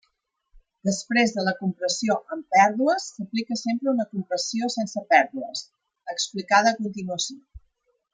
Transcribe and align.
Després 0.87 1.33
de 1.35 1.41
la 1.47 1.51
compressió 1.57 2.15
amb 2.35 2.55
pèrdues 2.55 3.05
s'aplica 3.17 3.57
sempre 3.63 3.91
una 3.93 4.07
compressió 4.15 4.71
sense 4.77 5.05
pèrdues, 5.13 5.63
explicada 6.15 6.73
a 6.73 6.79
continuació. 6.81 7.39